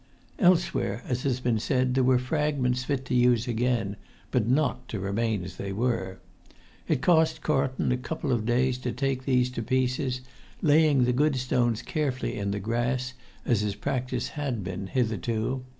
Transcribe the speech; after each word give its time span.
Elsewhere, 0.39 1.03
as 1.07 1.21
has 1.21 1.39
been 1.39 1.59
said, 1.59 1.93
there 1.93 2.03
were 2.03 2.17
fragments 2.17 2.83
fit 2.83 3.05
to 3.05 3.13
use 3.13 3.47
again, 3.47 3.97
but 4.31 4.47
not 4.47 4.87
to 4.87 4.99
remain 4.99 5.43
as 5.43 5.57
they 5.57 5.71
were. 5.71 6.17
It 6.87 7.03
cost 7.03 7.43
Carlton 7.43 7.91
a 7.91 7.97
couple 7.97 8.31
of 8.31 8.43
days 8.43 8.79
to 8.79 8.93
take 8.93 9.25
these 9.25 9.51
to 9.51 9.61
pieces, 9.61 10.21
laying 10.59 11.03
the 11.03 11.13
good 11.13 11.35
stones 11.35 11.83
carefully 11.83 12.35
in 12.35 12.49
the 12.49 12.59
grass, 12.59 13.13
as 13.45 13.59
his[Pg 13.61 13.81
119] 13.81 13.81
practice 13.83 14.27
had 14.29 14.63
been 14.63 14.87
hitherto. 14.87 15.63